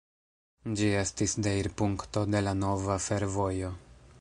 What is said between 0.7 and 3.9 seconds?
Ĝi estis deirpunkto de la nova fervojo.